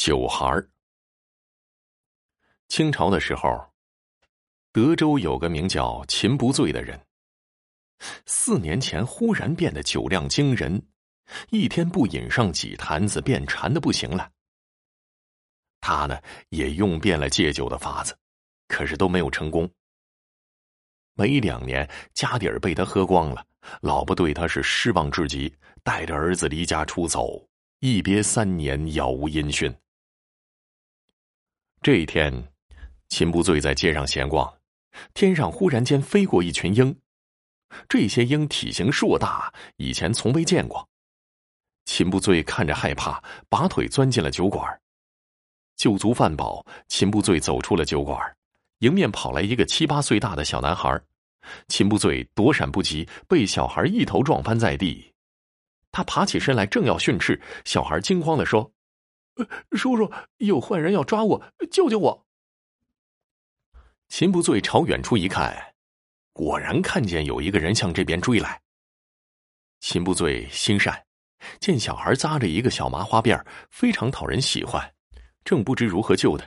[0.00, 0.66] 酒孩儿。
[2.68, 3.70] 清朝的时候，
[4.72, 6.98] 德州有个名叫秦不醉的人，
[8.24, 10.82] 四年前忽然变得酒量惊人，
[11.50, 14.32] 一天不饮上几坛子便馋的不行了。
[15.82, 18.16] 他呢也用遍了戒酒的法子，
[18.68, 19.70] 可是都没有成功。
[21.12, 23.46] 没两年，家底儿被他喝光了，
[23.82, 27.46] 老婆对他是失望至极，带着儿子离家出走，
[27.80, 29.70] 一别三年，杳无音讯。
[31.82, 32.30] 这一天，
[33.08, 34.52] 秦不醉在街上闲逛，
[35.14, 36.94] 天上忽然间飞过一群鹰。
[37.88, 40.86] 这些鹰体型硕大，以前从未见过。
[41.86, 44.78] 秦不醉看着害怕，拔腿钻进了酒馆。
[45.76, 48.20] 酒足饭饱，秦不醉走出了酒馆，
[48.80, 51.00] 迎面跑来一个七八岁大的小男孩。
[51.68, 55.10] 秦不醉躲闪不及，被小孩一头撞翻在地。
[55.90, 58.70] 他爬起身来，正要训斥，小孩惊慌的说。
[59.72, 62.26] 叔叔，有坏人要抓我，救救我！
[64.08, 65.74] 秦不醉朝远处一看，
[66.32, 68.60] 果然看见有一个人向这边追来。
[69.80, 71.06] 秦不醉心善，
[71.60, 74.92] 见小孩扎着一个小麻花辫非常讨人喜欢，
[75.44, 76.44] 正不知如何救他，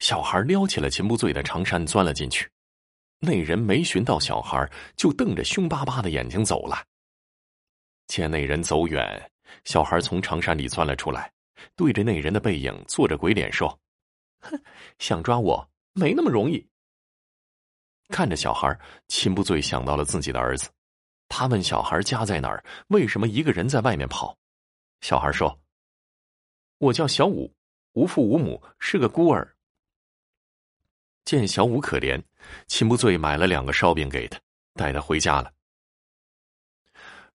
[0.00, 2.50] 小孩撩起了秦不醉的长衫，钻了进去。
[3.18, 6.84] 那人没寻到小孩，就瞪着凶巴巴的眼睛走了。
[8.08, 9.30] 见那人走远，
[9.64, 11.32] 小孩从长衫里钻了出来。
[11.74, 13.78] 对着那人的背影做着鬼脸说
[14.40, 14.60] ：“哼，
[14.98, 16.66] 想抓我没那么容易。”
[18.08, 20.70] 看着小孩，秦不醉想到了自己的儿子。
[21.28, 24.38] 他问小孩家在哪儿，为什么一个人在外面跑？
[25.00, 25.60] 小孩说
[26.78, 27.52] ：“我叫小五，
[27.94, 29.56] 无父无母，是个孤儿。”
[31.26, 32.22] 见小五可怜，
[32.68, 34.38] 秦不醉买了两个烧饼给他，
[34.74, 35.52] 带他回家了。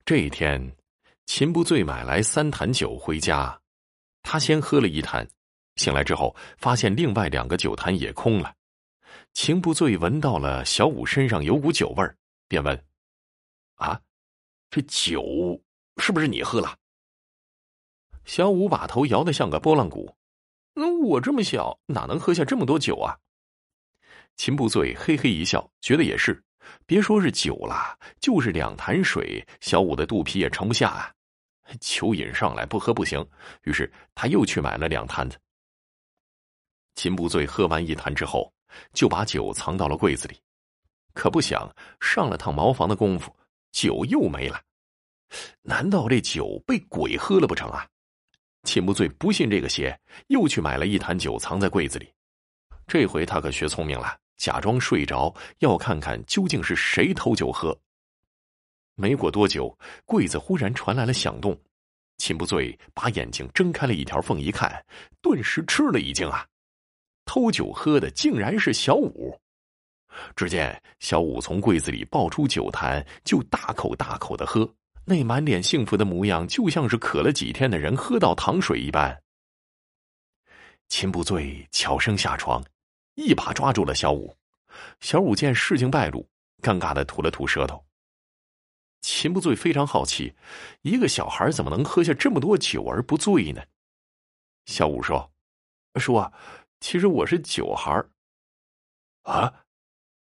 [0.06, 0.74] 这一天，
[1.26, 3.61] 秦不醉买来三坛酒回家。
[4.22, 5.28] 他先喝了一坛，
[5.76, 8.54] 醒来之后发现另外两个酒坛也空了。
[9.34, 12.16] 情不醉闻到了小五身上有股酒味儿，
[12.48, 12.84] 便问
[13.76, 14.00] ：“啊，
[14.70, 15.60] 这酒
[15.96, 16.76] 是不是你喝了？”
[18.24, 20.14] 小五把头摇得像个拨浪鼓
[20.74, 23.18] ：“那我这么小，哪能喝下这么多酒啊？”
[24.36, 26.42] 秦不醉嘿嘿一笑，觉得也是，
[26.86, 31.12] 别说是酒了，就是两坛水，小五的肚皮也盛不下啊。
[31.80, 33.26] 酒瘾上来，不喝不行。
[33.62, 35.38] 于是他又去买了两坛子。
[36.94, 38.52] 秦不醉喝完一坛之后，
[38.92, 40.38] 就把酒藏到了柜子里。
[41.14, 43.34] 可不想上了趟茅房的功夫，
[43.70, 44.60] 酒又没了。
[45.62, 47.86] 难道这酒被鬼喝了不成啊？
[48.64, 52.12] 秦不醉不信这个邪，又去买了一坛酒藏在柜子里。
[52.86, 57.76] 这回他可学聪明了，假装睡着，要看看究竟是谁偷酒喝。
[58.94, 61.58] 没过多久，柜子忽然传来了响动。
[62.18, 64.84] 秦不醉把眼睛睁开了一条缝，一看，
[65.20, 66.46] 顿时吃了一惊啊！
[67.24, 69.36] 偷酒喝的竟然是小五。
[70.36, 74.70] 只见小五从柜子里抱出酒坛，就大口大口的喝，
[75.04, 79.20] 那满脸幸福的模样，就像是渴了几天的人喝到糖水一般。
[80.88, 82.62] 秦不醉悄声下床，
[83.14, 84.36] 一把抓住了小五。
[85.00, 86.28] 小五见事情败露，
[86.60, 87.82] 尴尬的吐了吐舌头。
[89.02, 90.34] 秦不醉非常好奇，
[90.82, 93.62] 一个小孩怎么能喝下这么多酒而不醉呢？
[94.64, 95.32] 小五说
[96.00, 96.32] ：“叔啊，
[96.80, 98.08] 其实我是酒孩儿。”
[99.22, 99.64] 啊，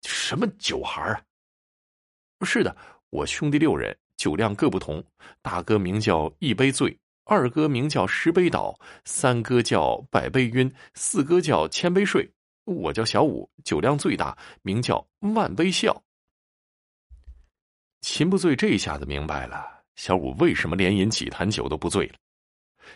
[0.03, 1.21] 什么酒孩儿啊？
[2.45, 2.75] 是的，
[3.09, 5.03] 我兄弟六人，酒量各不同。
[5.41, 12.31] 大哥名叫一杯醉，二哥名叫十杯倒，三哥叫百杯晕，四哥叫千杯睡。
[12.63, 16.03] 我叫小五，酒量最大，名叫万杯笑。
[18.01, 22.15] 秦不醉这下子明白了，小五为什么连饮几坛酒都不醉了。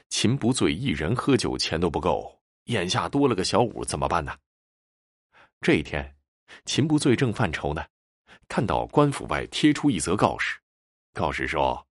[0.09, 4.35] 秦不醉一人喝酒钱都不够，眼下多了个小五怎么办呢？
[5.61, 6.15] 这一天，
[6.65, 7.85] 秦不醉正犯愁呢，
[8.47, 10.59] 看到官府外贴出一则告示，
[11.13, 11.87] 告示说，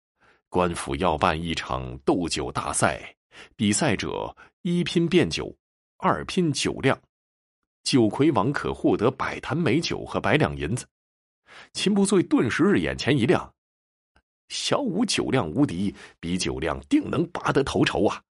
[0.48, 3.14] 官府要办一场斗酒大赛，
[3.54, 5.56] 比赛者一拼变酒，
[5.98, 7.00] 二拼酒量，
[7.84, 10.84] 酒魁王可获得百坛美酒和百两银子。
[11.72, 13.54] 秦不醉顿时是眼前一亮，
[14.48, 18.22] 小五酒量无敌，比酒量定能拔得头筹啊！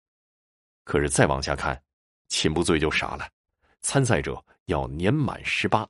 [0.84, 1.82] 可是再往下看，
[2.28, 3.30] 秦不醉就傻了，
[3.82, 5.88] 参赛者要年满十八。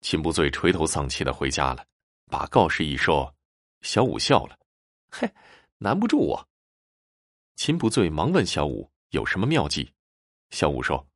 [0.00, 1.84] 秦不醉垂头丧气的回家了，
[2.26, 3.34] 把告示一说，
[3.82, 4.58] 小五笑了，
[5.10, 5.30] 嘿，
[5.78, 6.48] 难不住我。
[7.56, 9.92] 秦不醉忙问小五有什么妙计，
[10.50, 11.06] 小五说：“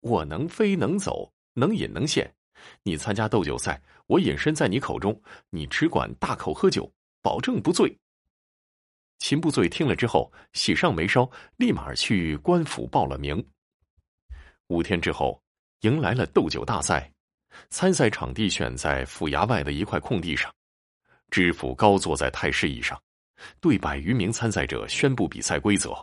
[0.00, 2.34] 我能飞能走，能隐能现。”
[2.82, 5.20] 你参加斗酒赛，我隐身在你口中，
[5.50, 7.96] 你只管大口喝酒，保证不醉。
[9.18, 13.44] 秦不醉听了之后，喜上眉梢，立马去官府报了名。
[14.66, 15.40] 五天之后，
[15.82, 17.12] 迎来了斗酒大赛，
[17.70, 20.52] 参赛场地选在府衙外的一块空地上，
[21.30, 23.00] 知府高坐在太师椅上，
[23.60, 25.94] 对百余名参赛者宣布比赛规则：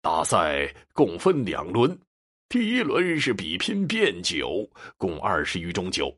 [0.00, 1.98] 大赛共分两轮，
[2.50, 6.12] 第一轮是比拼变酒，共二十余种酒，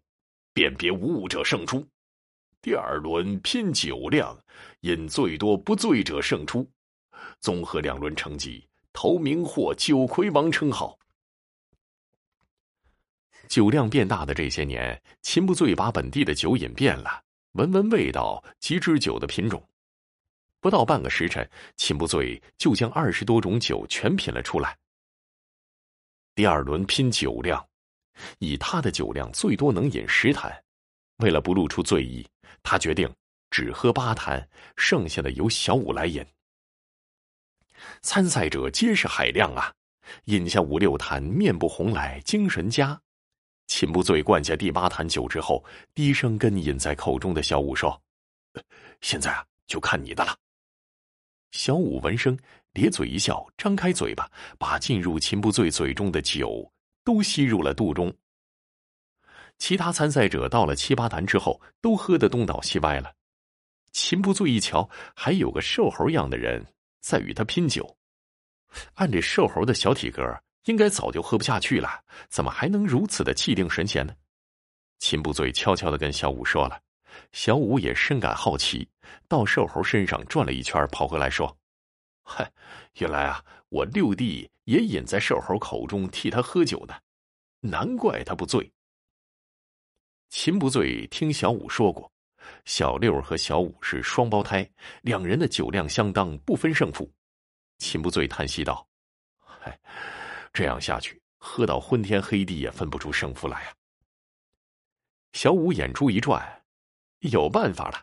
[0.54, 1.86] 辨别无误者胜出。
[2.62, 4.34] 第二轮拼酒量，
[4.80, 6.66] 饮最多不醉者胜出。
[7.40, 10.98] 综合两轮成绩，头名获酒魁王称号。
[13.46, 19.62] 酒量变大的这些年，秦不醉把本地的酒饮遍了，闻闻味道，即知酒的品种。
[20.60, 21.46] 不到半个时辰，
[21.76, 24.78] 秦不醉就将二十多种酒全品了出来。
[26.34, 27.62] 第二轮拼酒量，
[28.38, 30.50] 以他的酒量最多能饮十坛，
[31.18, 32.26] 为了不露出醉意。
[32.62, 33.12] 他决定
[33.50, 36.24] 只喝八坛，剩下的由小五来饮。
[38.00, 39.74] 参赛者皆是海量啊，
[40.24, 42.98] 饮下五六坛，面不红来，精神佳。
[43.66, 45.62] 秦不醉灌下第八坛酒之后，
[45.94, 48.00] 低声跟饮在口中的小五说
[49.02, 50.34] ：“现在啊，就看你的了。”
[51.52, 52.36] 小五闻声
[52.72, 54.28] 咧嘴一笑，张开嘴巴，
[54.58, 56.72] 把进入秦不醉嘴中的酒
[57.04, 58.12] 都吸入了肚中。
[59.58, 63.14] 其他参赛者到了七八坛之后，都喝得东倒西歪了。
[63.92, 66.66] 秦不醉一瞧，还有个瘦猴样的人
[67.00, 67.98] 在与他拼酒。
[68.94, 70.22] 按这瘦猴的小体格，
[70.64, 74.14] 应该早就喝不下去了，怎么还能如此的气定神闲呢？
[74.98, 76.80] 秦不醉悄悄的跟小五说了，
[77.32, 78.88] 小五也深感好奇，
[79.28, 81.56] 到瘦猴身上转了一圈，跑回来说
[82.24, 82.52] ：“嗨，
[82.98, 86.94] 原来啊，我六弟也饮在瘦猴口中替他喝酒呢，
[87.60, 88.70] 难怪他不醉。”
[90.30, 92.10] 秦不醉听小五说过，
[92.64, 94.68] 小六和小五是双胞胎，
[95.02, 97.10] 两人的酒量相当，不分胜负。
[97.78, 98.86] 秦不醉叹息道
[99.38, 99.78] ：“嗨，
[100.52, 103.74] 这样下去，喝到昏天黑地也分不出胜负来呀。”
[105.34, 106.61] 小五眼珠一转，
[107.22, 108.02] 有办法了。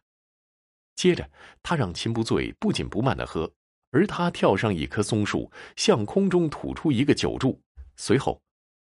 [0.95, 1.29] 接着，
[1.63, 3.49] 他让秦不醉不紧不慢的喝，
[3.91, 7.61] 而他跳上一棵松树，向空中吐出一个酒柱，
[7.95, 8.41] 随后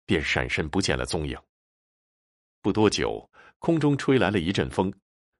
[0.06, 1.38] 便闪身不见了踪影。
[2.62, 3.29] 不多久，
[3.59, 4.94] 空中吹来了一阵风，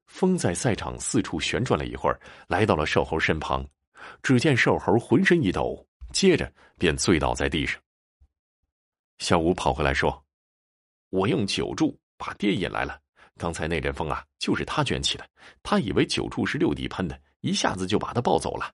[0.08, 3.66] 风在赛场四处旋转了一会儿，来到了瘦猴身旁。
[4.22, 7.82] 只见瘦猴浑身一抖，接着便醉倒在地上。
[9.18, 10.24] 小五跑回来说
[11.10, 13.02] ：“我用酒柱把爹引来了。
[13.38, 15.30] 刚才那阵风啊，就是他卷起的。
[15.64, 18.74] 他以为酒柱是六弟喷的，一下子就把他抱走了。”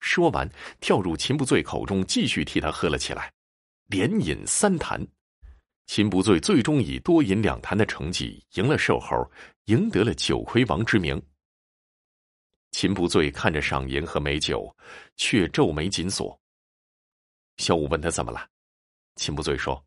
[0.00, 0.50] 说完，
[0.80, 3.32] 跳入秦不醉口中，继续替他喝了起来，
[3.86, 5.06] 连饮三坛。
[5.86, 9.30] 秦不醉最终以多饮两坛的成绩赢了瘦猴，
[9.66, 11.20] 赢得了酒魁王之名。
[12.70, 14.74] 秦不醉看着赏银和美酒，
[15.16, 16.40] 却皱眉紧锁。
[17.58, 18.48] 小五问他怎么了，
[19.16, 19.84] 秦不醉说：“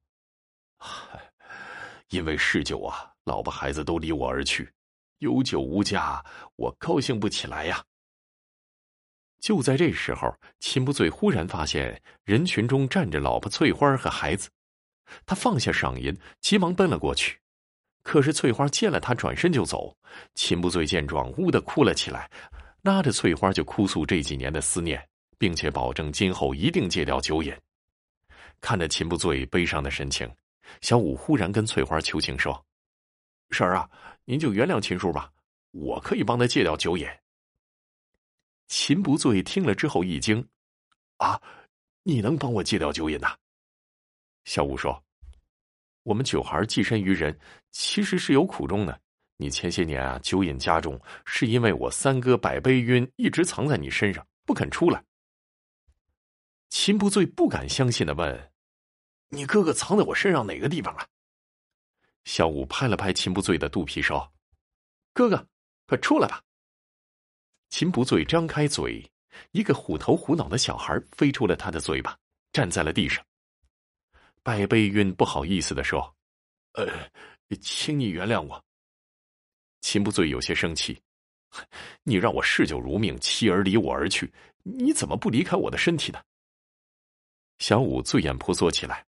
[2.10, 4.72] 因为嗜酒啊，老婆孩子都离我而去，
[5.20, 6.24] 有酒无家，
[6.56, 7.84] 我高兴不起来呀。”
[9.40, 14.50] 就在这时候，秦不醉忽然发现人群中站着老婆翠花和孩子。
[15.24, 17.40] 他放下赏银，急忙奔了过去。
[18.02, 19.96] 可是翠花见了他，转身就走。
[20.34, 22.30] 秦不醉见状，呜的哭了起来，
[22.82, 25.08] 拉着翠花就哭诉这几年的思念，
[25.38, 27.56] 并且保证今后一定戒掉酒瘾。
[28.62, 30.28] 看着秦不醉悲伤的神情，
[30.82, 32.66] 小五忽然跟翠花求情说
[33.56, 33.90] ：“婶儿啊，
[34.26, 35.32] 您就原谅秦叔吧，
[35.72, 37.08] 我可以帮他戒掉酒瘾。”
[38.68, 40.46] 秦不醉听了之后一惊
[41.18, 41.42] ：“啊，
[42.04, 43.38] 你能帮我戒掉酒瘾呐？”
[44.44, 45.02] 小五说
[46.04, 47.40] ：“我们九孩寄身于人，
[47.72, 49.00] 其实是有苦衷的。
[49.38, 55.04] 你前些年啊酒瘾加重，是因为我三哥百杯晕一直藏在你身上，不肯出来。”
[56.70, 58.52] 秦不醉不敢相信的问
[59.30, 61.08] ：“你哥哥藏在我身上哪个地方啊？”
[62.26, 64.32] 小五拍了拍秦不醉的肚皮说
[65.14, 65.48] ：“哥哥，
[65.88, 66.44] 快出来吧！”
[67.70, 69.04] 秦不醉张开嘴，
[69.52, 72.18] 一个虎头虎脑的小孩飞出了他的嘴巴，
[72.52, 73.26] 站在了地上。
[74.44, 76.16] 百杯晕不好意思的说
[76.74, 76.86] ：“呃，
[77.62, 78.64] 请你原谅我。”
[79.82, 81.00] 秦不醉有些生气
[82.04, 86.22] ：“你让我嗜酒如命，妻儿离我而去，你怎么不离开我的身体呢？”
[87.60, 89.06] 小五醉眼婆娑起来：“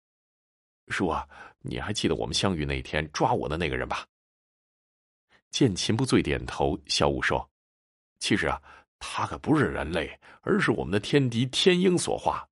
[0.88, 1.28] 叔啊，
[1.62, 4.06] 你还记得我们相遇那天抓我的那个人吧？”
[5.50, 7.48] 见秦不醉点头，小五说
[8.20, 8.60] ：“其实啊，
[8.98, 12.46] 他可不是人类，而是我们的天敌天鹰所化。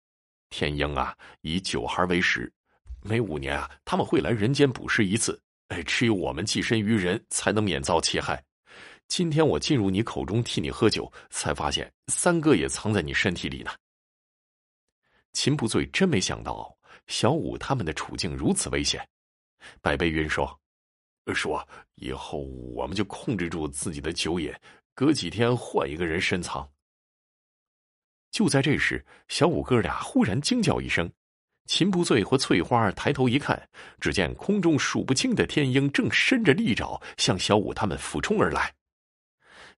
[0.50, 2.52] 天鹰啊，以酒孩为食。”
[3.00, 8.44] 每五年啊，他们会来人间捕食一次，哎，只有我们寄身于人，才能免遭其害。
[9.06, 13.70] 今天我进入你口中替你喝酒，才发现三哥也藏在你身体里呢。
[15.32, 16.76] 秦不醉真没想到
[17.08, 19.06] 小五他们的处境如此危险。
[19.82, 20.58] 白悲云说
[21.34, 22.38] ：“说以后
[22.74, 24.54] 我们就控制住自己的酒瘾，
[24.94, 26.70] 隔几天换一个人深藏。”
[28.30, 31.10] 就在这时，小五哥俩忽然惊叫一声。
[31.64, 33.68] 秦不醉和翠花抬头一看，
[34.00, 38.74] 只见空中数不清的天鹰正伸着利爪向小五他们俯冲而来。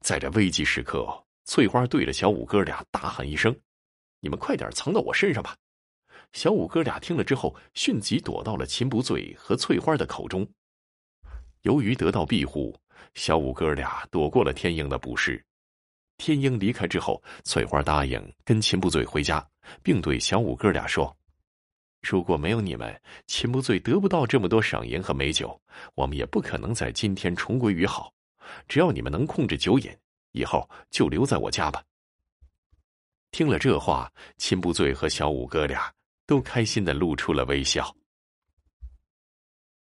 [0.00, 3.56] 在这危急时刻，翠花对着小五哥俩大喊一声
[4.20, 5.56] ：“你们快点藏到我身上吧！”
[6.32, 10.46] 小五哥俩听了之后，迅即躲到了秦不醉和翠花的口中。
[11.62, 12.74] 由于得到庇护，
[13.14, 15.44] 小五哥俩躲过了天鹰的捕食。
[16.16, 19.46] 天鹰离开之后，翠花答应跟秦不醉回家，
[19.82, 21.14] 并对小五哥俩说。
[22.02, 25.60] 如果没有你们，秦不醉得不到这么多赏银和美酒，
[25.94, 28.12] 我们也不可能在今天重归于好。
[28.68, 29.94] 只要你们能控制酒瘾，
[30.32, 31.82] 以后就留在我家吧。
[33.32, 35.92] 听了这话，秦不醉和小五哥俩
[36.30, 37.92] 都开心的露出了微笑。